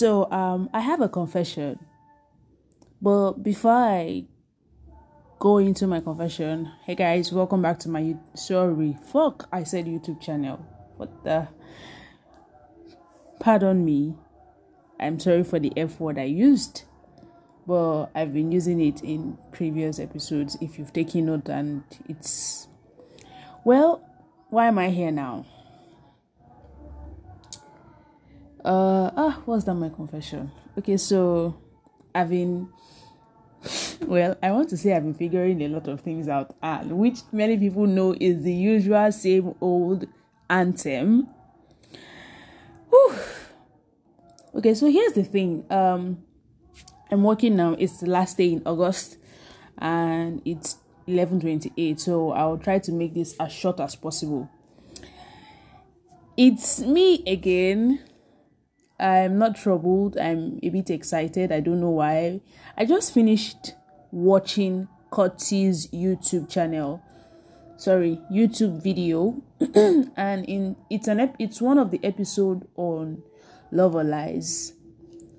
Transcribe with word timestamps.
So, 0.00 0.30
um, 0.30 0.70
I 0.72 0.80
have 0.80 1.02
a 1.02 1.10
confession. 1.10 1.78
But 3.02 3.32
before 3.42 3.70
I 3.72 4.24
go 5.38 5.58
into 5.58 5.86
my 5.86 6.00
confession, 6.00 6.72
hey 6.86 6.94
guys, 6.94 7.30
welcome 7.34 7.60
back 7.60 7.78
to 7.80 7.90
my 7.90 8.16
sorry, 8.32 8.96
fuck, 9.12 9.46
I 9.52 9.62
said 9.62 9.84
YouTube 9.84 10.22
channel. 10.22 10.56
What 10.96 11.22
the? 11.22 11.48
Pardon 13.40 13.84
me. 13.84 14.16
I'm 14.98 15.20
sorry 15.20 15.44
for 15.44 15.58
the 15.58 15.70
F 15.76 16.00
word 16.00 16.18
I 16.18 16.24
used, 16.24 16.84
but 17.66 18.06
I've 18.14 18.32
been 18.32 18.50
using 18.50 18.80
it 18.80 19.02
in 19.02 19.36
previous 19.52 19.98
episodes. 19.98 20.56
If 20.62 20.78
you've 20.78 20.94
taken 20.94 21.26
note, 21.26 21.50
and 21.50 21.84
it's 22.08 22.68
well, 23.64 24.02
why 24.48 24.68
am 24.68 24.78
I 24.78 24.88
here 24.88 25.12
now? 25.12 25.44
Uh 28.64 29.10
ah, 29.16 29.42
what's 29.46 29.64
that? 29.64 29.74
My 29.74 29.88
confession. 29.88 30.50
Okay, 30.78 30.96
so 30.96 31.56
I've 32.14 32.28
been 32.28 32.68
well, 34.02 34.36
I 34.42 34.50
want 34.52 34.68
to 34.70 34.76
say 34.76 34.94
I've 34.94 35.02
been 35.02 35.14
figuring 35.14 35.62
a 35.62 35.68
lot 35.68 35.88
of 35.88 36.00
things 36.00 36.28
out, 36.28 36.54
and 36.62 36.92
which 36.92 37.20
many 37.32 37.56
people 37.56 37.86
know 37.86 38.14
is 38.18 38.42
the 38.42 38.52
usual 38.52 39.10
same 39.12 39.54
old 39.60 40.06
anthem. 40.48 41.28
Whew. 42.90 43.14
Okay, 44.56 44.74
so 44.74 44.90
here's 44.90 45.12
the 45.12 45.24
thing. 45.24 45.64
Um, 45.70 46.22
I'm 47.10 47.22
working 47.22 47.56
now. 47.56 47.76
It's 47.78 48.00
the 48.00 48.10
last 48.10 48.36
day 48.36 48.52
in 48.52 48.62
August, 48.66 49.16
and 49.78 50.42
it's 50.44 50.76
11:28. 51.06 51.98
So 51.98 52.32
I'll 52.32 52.58
try 52.58 52.78
to 52.78 52.92
make 52.92 53.14
this 53.14 53.34
as 53.40 53.52
short 53.52 53.80
as 53.80 53.94
possible. 53.94 54.50
It's 56.36 56.80
me 56.80 57.22
again 57.26 58.00
I'm 59.00 59.38
not 59.38 59.56
troubled. 59.56 60.18
I'm 60.18 60.60
a 60.62 60.68
bit 60.68 60.90
excited. 60.90 61.50
I 61.50 61.60
don't 61.60 61.80
know 61.80 61.90
why. 61.90 62.40
I 62.76 62.84
just 62.84 63.14
finished 63.14 63.74
watching 64.12 64.88
Curtis 65.10 65.86
YouTube 65.86 66.50
channel. 66.50 67.02
Sorry, 67.78 68.20
YouTube 68.30 68.82
video, 68.82 69.42
and 69.74 70.44
in 70.44 70.76
it's 70.90 71.08
an 71.08 71.18
ep- 71.18 71.36
it's 71.38 71.62
one 71.62 71.78
of 71.78 71.90
the 71.90 72.00
episode 72.04 72.68
on 72.76 73.22
love 73.72 73.94
or 73.94 74.04
lies. 74.04 74.74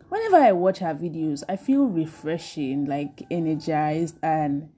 Whenever 0.10 0.38
I 0.38 0.52
watch 0.52 0.80
her 0.80 0.96
videos, 0.96 1.44
I 1.48 1.56
feel 1.56 1.86
refreshing, 1.86 2.86
like 2.86 3.22
energized, 3.30 4.18
and 4.24 4.70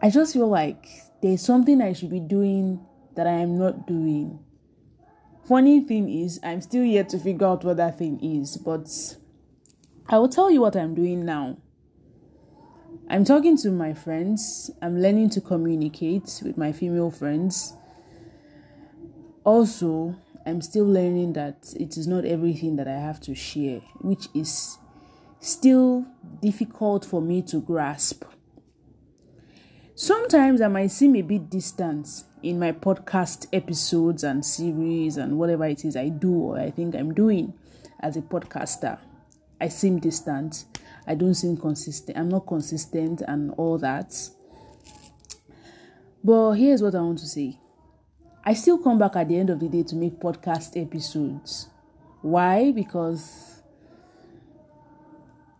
I 0.00 0.08
just 0.08 0.32
feel 0.32 0.48
like 0.48 0.88
there's 1.20 1.42
something 1.42 1.82
I 1.82 1.92
should 1.92 2.10
be 2.10 2.20
doing 2.20 2.80
that 3.14 3.26
I 3.26 3.32
am 3.32 3.58
not 3.58 3.86
doing 3.86 4.38
Funny 5.48 5.80
thing 5.80 6.10
is, 6.10 6.38
I'm 6.42 6.60
still 6.60 6.84
yet 6.84 7.08
to 7.08 7.18
figure 7.18 7.46
out 7.46 7.64
what 7.64 7.78
that 7.78 7.96
thing 7.96 8.22
is, 8.22 8.58
but 8.58 9.16
I 10.06 10.18
will 10.18 10.28
tell 10.28 10.50
you 10.50 10.60
what 10.60 10.76
I'm 10.76 10.94
doing 10.94 11.24
now. 11.24 11.56
I'm 13.08 13.24
talking 13.24 13.56
to 13.58 13.70
my 13.70 13.94
friends, 13.94 14.70
I'm 14.82 15.00
learning 15.00 15.30
to 15.30 15.40
communicate 15.40 16.42
with 16.44 16.58
my 16.58 16.70
female 16.72 17.10
friends. 17.10 17.72
Also, 19.42 20.16
I'm 20.44 20.60
still 20.60 20.84
learning 20.84 21.32
that 21.32 21.72
it 21.80 21.96
is 21.96 22.06
not 22.06 22.26
everything 22.26 22.76
that 22.76 22.86
I 22.86 22.98
have 22.98 23.18
to 23.20 23.34
share, 23.34 23.80
which 24.02 24.28
is 24.34 24.76
still 25.40 26.04
difficult 26.42 27.06
for 27.06 27.22
me 27.22 27.40
to 27.44 27.62
grasp. 27.62 28.22
Sometimes 30.00 30.60
I 30.60 30.68
might 30.68 30.92
seem 30.92 31.16
a 31.16 31.22
bit 31.22 31.50
distant 31.50 32.22
in 32.44 32.60
my 32.60 32.70
podcast 32.70 33.48
episodes 33.52 34.22
and 34.22 34.46
series 34.46 35.16
and 35.16 35.36
whatever 35.36 35.64
it 35.64 35.84
is 35.84 35.96
I 35.96 36.08
do 36.08 36.32
or 36.34 36.60
I 36.60 36.70
think 36.70 36.94
I'm 36.94 37.12
doing 37.12 37.52
as 37.98 38.16
a 38.16 38.22
podcaster. 38.22 38.96
I 39.60 39.66
seem 39.66 39.98
distant. 39.98 40.66
I 41.04 41.16
don't 41.16 41.34
seem 41.34 41.56
consistent. 41.56 42.16
I'm 42.16 42.28
not 42.28 42.46
consistent 42.46 43.22
and 43.26 43.50
all 43.56 43.76
that. 43.78 44.14
But 46.22 46.52
here's 46.52 46.80
what 46.80 46.94
I 46.94 47.00
want 47.00 47.18
to 47.18 47.26
say. 47.26 47.58
I 48.44 48.54
still 48.54 48.78
come 48.78 49.00
back 49.00 49.16
at 49.16 49.26
the 49.26 49.36
end 49.36 49.50
of 49.50 49.58
the 49.58 49.68
day 49.68 49.82
to 49.82 49.96
make 49.96 50.20
podcast 50.20 50.80
episodes. 50.80 51.70
Why? 52.22 52.70
Because 52.70 53.62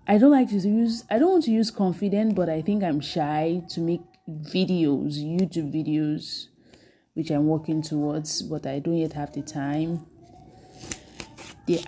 I 0.07 0.17
don't 0.17 0.31
like 0.31 0.51
to 0.51 0.59
use 0.59 1.03
I 1.11 1.19
don't 1.19 1.33
want 1.33 1.45
to 1.47 1.51
use 1.51 1.73
confident, 1.73 2.37
but 2.37 2.49
I 2.49 2.63
think 2.63 2.85
I'm 2.85 3.01
shy 3.01 3.65
to 3.71 3.81
make 3.81 4.03
videos, 4.29 5.19
YouTube 5.19 5.73
videos 5.73 6.49
which 7.19 7.33
I'm 7.33 7.49
working 7.49 7.83
towards, 7.83 8.43
but 8.43 8.65
I 8.65 8.79
don't 8.79 8.95
yet 8.95 9.15
have 9.15 9.33
the 9.33 9.43
time. 9.43 10.07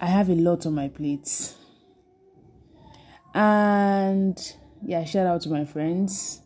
I 0.00 0.06
have 0.06 0.28
a 0.28 0.34
lot 0.34 0.66
on 0.66 0.74
my 0.74 0.88
plates. 0.88 1.54
And 3.32 4.36
yeah, 4.82 5.04
shout 5.04 5.28
out 5.28 5.42
to 5.42 5.48
my 5.48 5.64
friends, 5.64 6.42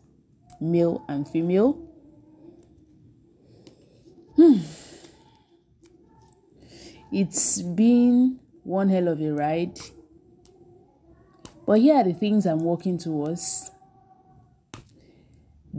male 0.61 1.03
and 1.09 1.27
female. 1.27 1.81
Hmm. 4.35 4.59
It's 7.11 7.63
been 7.63 8.39
one 8.61 8.89
hell 8.89 9.07
of 9.07 9.19
a 9.19 9.33
ride. 9.33 9.79
But 11.65 11.79
here 11.79 11.95
are 11.95 12.03
the 12.03 12.13
things 12.13 12.45
I'm 12.45 12.63
working 12.63 12.99
towards 12.99 13.71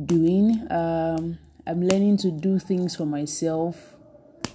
doing. 0.07 0.67
Um, 0.71 1.39
I'm 1.67 1.83
learning 1.83 2.19
to 2.19 2.31
do 2.31 2.59
things 2.59 2.97
for 2.97 3.07
myself. 3.07 3.95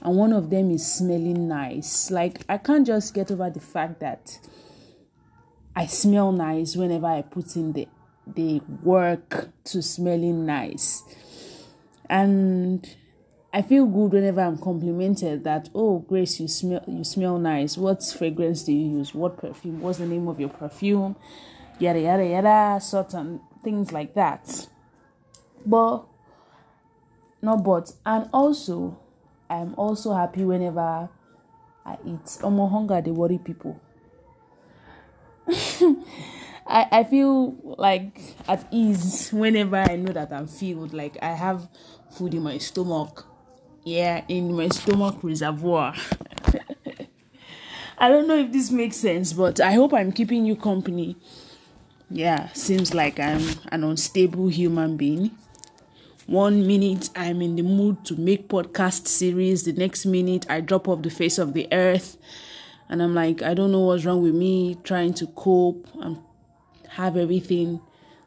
And 0.02 0.16
one 0.16 0.34
of 0.34 0.50
them 0.50 0.72
is 0.72 0.90
smelling 0.90 1.48
nice. 1.48 2.10
Like, 2.10 2.42
I 2.50 2.58
can't 2.58 2.88
just 2.88 3.14
get 3.14 3.32
over 3.32 3.50
the 3.50 3.60
fact 3.60 4.00
that 4.00 4.40
I 5.76 5.86
smell 5.86 6.32
nice 6.32 6.76
whenever 6.76 7.06
I 7.06 7.22
put 7.22 7.56
in 7.56 7.74
the, 7.74 7.88
the 8.26 8.62
work 8.82 9.50
to 9.66 9.82
smelling 9.82 10.46
nice. 10.46 11.04
And 12.10 12.88
I 13.54 13.62
feel 13.62 13.86
good 13.86 14.14
whenever 14.14 14.42
I'm 14.42 14.58
complimented 14.58 15.44
that, 15.44 15.70
oh, 15.76 16.00
Grace, 16.00 16.40
you 16.40 16.48
smell 16.48 16.84
you 16.88 17.04
smell 17.04 17.38
nice. 17.38 17.78
What 17.78 18.04
fragrance 18.04 18.64
do 18.64 18.74
you 18.74 18.98
use? 18.98 19.14
What 19.14 19.38
perfume? 19.38 19.82
What's 19.82 20.00
the 20.00 20.06
name 20.06 20.28
of 20.28 20.40
your 20.40 20.50
perfume? 20.50 21.16
Yada 21.78 22.00
yada 22.00 22.26
yada, 22.26 22.82
certain 22.82 23.42
things 23.64 23.92
like 23.92 24.14
that. 24.14 24.68
But 25.66 26.06
not 27.42 27.64
but 27.64 27.92
and 28.06 28.30
also 28.34 28.98
i'm 29.50 29.74
also 29.76 30.14
happy 30.14 30.44
whenever 30.46 31.10
i 31.86 31.98
eat 32.06 32.38
I'm 32.44 32.56
omo 32.56 32.70
hunger 32.72 33.02
dey 33.02 33.12
worry 33.12 33.40
people 33.40 33.80
I, 36.68 36.88
I 36.92 37.04
feel 37.04 37.56
like 37.78 38.22
at 38.48 38.66
ease 38.72 39.32
whenever 39.34 39.76
I 39.78 39.96
know 39.98 40.14
that 40.14 40.32
I'm 40.32 40.48
filled, 40.48 40.94
like 40.94 41.18
I 41.22 41.34
have 41.34 41.68
food 42.12 42.36
in 42.36 42.44
my 42.44 42.60
stomach. 42.60 43.26
Yeah, 43.84 44.24
in 44.30 44.56
my 44.56 44.70
stomach 44.70 45.18
reservoir. 45.24 45.96
I 47.98 48.08
don't 48.08 48.28
know 48.28 48.38
if 48.38 48.52
this 48.54 48.72
makes 48.72 48.96
sense, 48.98 49.34
but 49.34 49.60
I 49.60 49.74
hope 49.74 49.94
I'm 49.94 50.12
keeping 50.14 50.46
you 50.46 50.56
company. 50.56 51.18
Yeah, 52.10 52.50
seems 52.54 52.94
like 52.94 53.20
I'm 53.20 53.42
an 53.72 53.84
unstable 53.84 54.48
human 54.48 54.96
being 54.96 55.32
one 56.32 56.66
minute 56.66 57.10
i'm 57.18 57.42
in 57.42 57.58
the 57.58 57.62
mood 57.62 58.06
to 58.06 58.16
make 58.16 58.48
podcast 58.48 59.06
series. 59.06 59.64
The 59.64 59.74
next 59.74 60.06
minute 60.06 60.46
i 60.50 60.62
drop 60.62 60.88
off 60.88 61.02
the 61.02 61.10
face 61.10 61.38
of 61.38 61.54
the 61.54 61.68
earth. 61.74 62.18
And 62.88 63.04
i'm 63.04 63.14
like 63.14 63.42
i 63.42 63.54
don't 63.54 63.72
know 63.72 63.82
what's 63.82 64.06
wrong 64.06 64.24
with 64.24 64.34
me 64.34 64.78
trying 64.86 65.14
to 65.16 65.28
cope 65.28 65.86
and 66.00 66.20
have 66.88 67.18
everything 67.18 67.82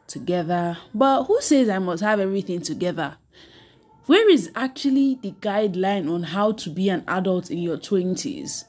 together. 0.05 0.77
But 0.93 1.23
who 1.23 1.41
says 1.41 1.67
i 1.67 1.79
must 1.79 2.03
have 2.03 2.19
everything 2.19 2.61
together? 2.61 3.17
Where 4.05 4.29
is 4.29 4.51
actually 4.55 5.17
the 5.23 5.31
guideline 5.31 6.07
on 6.13 6.21
how 6.21 6.51
to 6.51 6.69
be 6.69 6.89
an 6.89 7.03
adult 7.07 7.49
in 7.49 7.57
your 7.57 7.77
20s 7.77 8.65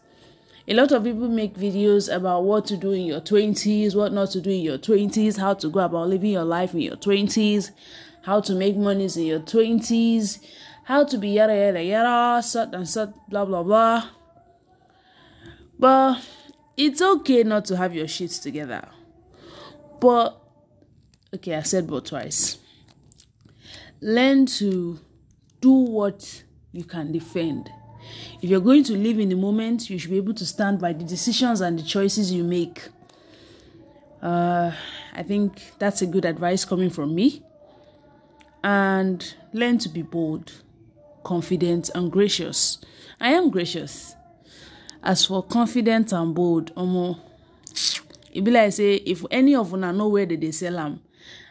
a 0.68 0.74
lot 0.74 0.90
of 0.90 1.04
people 1.04 1.28
make 1.28 1.54
videos 1.54 2.12
about 2.12 2.42
what 2.42 2.66
to 2.66 2.76
do 2.76 2.90
in 2.90 3.02
your 3.06 3.20
20s, 3.20 3.94
what 3.94 4.12
not 4.12 4.32
to 4.32 4.40
do 4.40 4.50
in 4.50 4.62
your 4.62 4.78
20s, 4.78 5.38
how 5.38 5.54
to 5.54 5.68
go 5.68 5.78
about 5.78 6.08
living 6.08 6.32
your 6.32 6.44
life 6.44 6.74
in 6.74 6.80
your 6.80 6.96
20s, 6.96 7.70
how 8.26 8.40
to 8.40 8.56
make 8.56 8.76
monies 8.76 9.16
in 9.16 9.24
your 9.24 9.38
20s, 9.38 10.40
how 10.82 11.04
to 11.04 11.16
be 11.16 11.28
yada 11.28 11.54
yada 11.54 11.80
yada, 11.80 12.42
such 12.42 12.70
and 12.72 12.88
such, 12.88 13.10
blah 13.28 13.44
blah 13.44 13.62
blah. 13.62 14.08
But 15.78 16.20
it's 16.76 17.00
okay 17.00 17.44
not 17.44 17.66
to 17.66 17.76
have 17.76 17.94
your 17.94 18.08
shit 18.08 18.32
together. 18.32 18.88
But, 20.00 20.36
okay, 21.36 21.54
I 21.54 21.62
said 21.62 21.86
but 21.86 22.06
twice. 22.06 22.58
Learn 24.00 24.46
to 24.46 24.98
do 25.60 25.70
what 25.70 26.42
you 26.72 26.82
can 26.82 27.12
defend. 27.12 27.70
If 28.42 28.50
you're 28.50 28.60
going 28.60 28.82
to 28.84 28.94
live 28.94 29.20
in 29.20 29.28
the 29.28 29.36
moment, 29.36 29.88
you 29.88 30.00
should 30.00 30.10
be 30.10 30.16
able 30.16 30.34
to 30.34 30.46
stand 30.46 30.80
by 30.80 30.92
the 30.92 31.04
decisions 31.04 31.60
and 31.60 31.78
the 31.78 31.84
choices 31.84 32.32
you 32.32 32.42
make. 32.42 32.88
Uh, 34.20 34.72
I 35.14 35.22
think 35.22 35.62
that's 35.78 36.02
a 36.02 36.06
good 36.06 36.24
advice 36.24 36.64
coming 36.64 36.90
from 36.90 37.14
me 37.14 37.45
and 38.66 39.34
learn 39.52 39.78
to 39.78 39.88
be 39.88 40.02
bold, 40.02 40.50
confident, 41.22 41.88
and 41.94 42.10
gracious. 42.10 42.78
I 43.20 43.30
am 43.30 43.48
gracious. 43.50 44.16
as 45.02 45.24
for 45.24 45.40
confident 45.44 46.12
and 46.12 46.34
bold 46.34 46.74
omo 46.74 47.16
e 48.32 48.40
be 48.40 48.50
like 48.50 48.72
say 48.72 48.96
if 48.96 49.24
any 49.30 49.54
of 49.54 49.72
una 49.72 49.92
know 49.92 50.08
where 50.08 50.26
they 50.26 50.34
dey 50.36 50.50
sell 50.50 50.78
am 50.78 51.00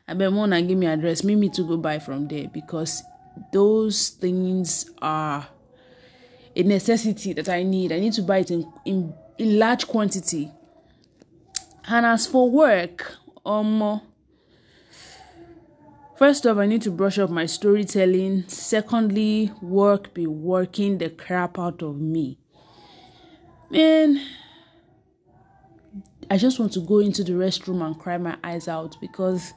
abeg 0.10 0.30
make 0.32 0.44
una 0.44 0.62
give 0.62 0.78
me 0.78 0.86
address 0.88 1.24
make 1.24 1.38
me 1.38 1.48
to 1.50 1.64
go 1.64 1.78
buy 1.78 1.98
from 1.98 2.28
there 2.28 2.50
because 2.50 3.02
those 3.54 4.10
things 4.10 4.90
are 5.02 5.48
a 6.56 6.64
necessity 6.64 7.34
that 7.34 7.50
I 7.50 7.64
need. 7.64 7.92
I 7.92 8.00
need 8.00 8.14
to 8.14 8.22
buy 8.22 8.38
it 8.40 8.52
in, 8.52 8.72
in, 8.86 9.14
in 9.38 9.60
large 9.60 9.88
quantity. 9.88 10.52
And 11.88 12.06
as 12.06 12.26
for 12.28 12.50
work, 12.50 13.16
um, 13.46 14.02
first 16.18 16.46
off, 16.46 16.58
I 16.58 16.66
need 16.66 16.82
to 16.84 16.92
brush 16.92 17.18
up 17.20 17.30
my 17.30 17.46
storytelling. 17.46 18.46
Secondly, 18.48 19.52
work 19.62 20.14
be 20.14 20.28
working 20.28 20.98
the 20.98 21.10
crap 21.10 21.60
out 21.60 21.82
of 21.82 22.00
me. 22.00 22.38
Man, 23.70 24.22
I 26.30 26.38
just 26.38 26.60
want 26.60 26.74
to 26.74 26.82
go 26.82 27.00
into 27.00 27.24
the 27.24 27.34
restroom 27.34 27.86
and 27.86 28.00
cry 28.00 28.18
my 28.18 28.38
eyes 28.44 28.68
out 28.68 28.96
because 29.02 29.54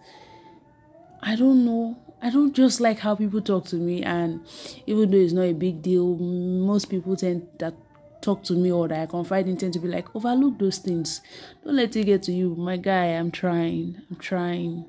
I 1.23 1.37
don't 1.37 1.65
know 1.65 1.99
I 2.21 2.31
don't 2.31 2.53
just 2.53 2.81
like 2.81 2.99
how 2.99 3.15
people 3.15 3.41
talk 3.41 3.67
to 3.67 3.77
me, 3.77 4.03
and 4.03 4.45
even 4.87 5.11
though 5.11 5.19
it's 5.19 5.33
not 5.33 5.43
a 5.43 5.53
big 5.53 5.83
deal, 5.83 6.17
most 6.17 6.87
people 6.87 7.15
tend 7.15 7.47
that 7.61 7.75
talk 8.21 8.43
to 8.45 8.55
me 8.55 8.73
or 8.73 8.89
that 8.89 9.03
I 9.03 9.07
confide 9.07 9.47
in 9.47 9.57
tend 9.57 9.75
to 9.75 9.79
be 9.79 9.87
like, 9.87 10.15
overlook 10.17 10.59
those 10.59 10.79
things. 10.79 11.21
Don't 11.65 11.77
let 11.77 11.95
it 11.95 12.05
get 12.05 12.25
to 12.25 12.33
you. 12.33 12.57
My 12.57 12.77
guy, 12.77 13.07
I'm 13.07 13.31
trying. 13.31 14.03
I'm 14.11 14.17
trying. 14.17 14.85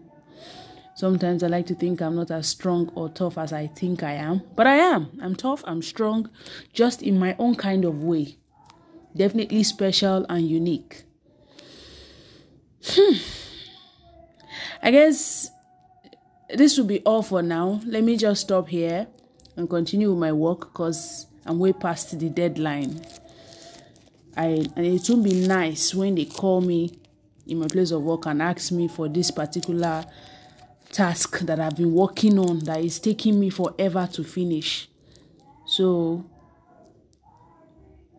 Sometimes 1.00 1.44
I 1.44 1.48
like 1.48 1.66
to 1.68 1.76
think 1.76 2.02
I'm 2.02 2.18
not 2.18 2.30
as 2.30 2.50
strong 2.50 2.92
or 2.94 3.08
tough 3.08 3.38
as 3.38 3.54
I 3.54 3.68
think 3.68 4.04
I 4.04 4.16
am, 4.16 4.42
but 4.58 4.68
I 4.68 4.76
am. 4.76 5.08
I'm 5.22 5.34
tough, 5.34 5.64
I'm 5.66 5.82
strong, 5.82 6.30
just 6.74 7.02
in 7.02 7.18
my 7.18 7.38
own 7.40 7.56
kind 7.56 7.86
of 7.86 8.04
way. 8.04 8.36
Definitely 9.16 9.64
special 9.64 10.26
and 10.28 10.46
unique. 10.46 11.06
Hmm. 12.86 13.14
I 14.84 14.92
guess 14.92 15.50
this 16.54 16.78
will 16.78 16.86
be 16.86 17.00
all 17.04 17.24
for 17.24 17.42
now. 17.42 17.80
Let 17.86 18.04
me 18.04 18.18
just 18.18 18.42
stop 18.42 18.68
here 18.68 19.08
and 19.56 19.70
continue 19.70 20.10
with 20.10 20.20
my 20.20 20.34
work 20.34 20.74
because 20.74 21.28
I'm 21.46 21.60
way 21.60 21.72
past 21.72 22.20
the 22.20 22.30
deadline. 22.30 23.02
I 24.36 24.68
and 24.76 24.86
it 24.86 25.08
will 25.08 25.24
be 25.24 25.48
nice 25.48 25.96
when 25.96 26.16
they 26.16 26.26
call 26.26 26.60
me 26.60 27.00
in 27.48 27.60
my 27.60 27.68
place 27.68 27.92
of 27.92 28.02
work 28.04 28.26
and 28.26 28.42
ask 28.42 28.74
me 28.74 28.90
for 28.90 29.08
this 29.08 29.32
particular 29.32 30.06
task 30.92 31.40
that 31.40 31.60
I've 31.60 31.76
been 31.76 31.94
working 31.94 32.40
on 32.40 32.60
that 32.60 32.80
is 32.80 33.00
taking 33.00 33.40
me 33.40 33.50
forever 33.50 34.08
to 34.14 34.24
finish. 34.24 34.90
So 35.66 36.26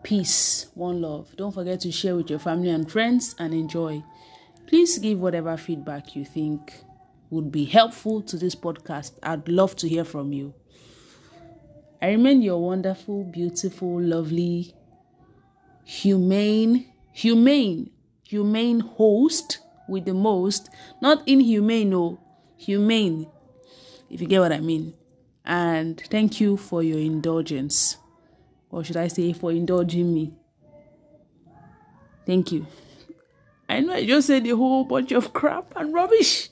peace, 0.03 0.69
one 0.75 1.01
love. 1.01 1.35
Don't 1.37 1.53
forget 1.53 1.81
to 1.81 1.93
share 1.93 2.17
with 2.17 2.31
your 2.31 2.39
family 2.39 2.71
and 2.71 2.91
friends 2.91 3.35
and 3.39 3.53
enjoy. 3.53 4.03
Please 4.67 4.99
give 4.99 5.19
whatever 5.21 5.57
feedback 5.57 6.15
you 6.15 6.25
think 6.25 6.73
would 7.31 7.51
be 7.53 7.65
helpful 7.65 8.21
to 8.23 8.37
this 8.37 8.55
podcast, 8.55 9.13
I'd 9.23 9.49
love 9.49 9.77
to 9.77 9.89
hear 9.89 10.05
from 10.05 10.33
you. 10.33 10.53
I 12.03 12.11
remain 12.11 12.43
your 12.43 12.59
wonderful, 12.59 13.25
beautiful, 13.25 14.01
lovely, 14.01 14.75
humane, 15.85 16.93
humane, 17.13 17.91
humane 18.25 18.81
host 18.81 19.59
with 19.89 20.07
the 20.07 20.15
most, 20.15 20.71
not 21.01 21.27
inhumane, 21.27 21.91
no, 21.91 22.19
humane, 22.61 23.27
if 24.11 24.21
you 24.21 24.27
get 24.27 24.41
what 24.41 24.53
I 24.53 24.61
mean. 24.61 24.95
And 25.45 26.01
thank 26.11 26.41
you 26.41 26.57
for 26.57 26.83
your 26.83 26.99
indulgence. 26.99 27.97
Or 28.71 28.85
should 28.85 28.99
I 28.99 29.09
say, 29.09 29.33
for 29.33 29.51
indulging 29.51 30.13
me? 30.13 30.35
Thank 32.27 32.53
you. 32.53 32.67
I 33.69 33.81
know 33.81 33.95
I 33.95 34.05
just 34.05 34.27
said 34.27 34.47
a 34.47 34.57
whole 34.57 34.85
bunch 34.85 35.13
of 35.13 35.33
crap 35.33 35.73
and 35.77 35.95
rubbish. 35.95 36.51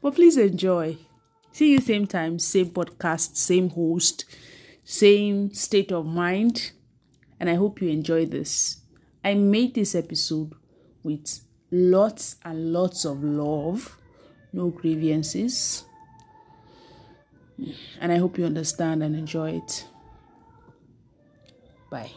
But 0.00 0.14
please 0.14 0.36
enjoy. 0.36 0.96
See 1.52 1.72
you 1.72 1.80
same 1.80 2.06
time, 2.06 2.38
same 2.38 2.70
podcast, 2.70 3.36
same 3.36 3.68
host, 3.68 4.24
same 4.84 5.52
state 5.52 5.92
of 5.92 6.06
mind. 6.06 6.72
And 7.38 7.50
I 7.50 7.54
hope 7.54 7.82
you 7.82 7.88
enjoy 7.88 8.26
this. 8.26 8.80
I 9.22 9.34
made 9.34 9.74
this 9.74 9.94
episode 9.94 10.54
with 11.02 11.44
lots 11.70 12.36
and 12.44 12.72
lots 12.72 13.04
of 13.04 13.22
love, 13.22 13.96
no 14.52 14.68
grievances. 14.68 15.84
And 18.00 18.10
I 18.12 18.16
hope 18.16 18.38
you 18.38 18.44
understand 18.44 19.02
and 19.02 19.14
enjoy 19.14 19.52
it. 19.52 19.86
Bye. 21.90 22.10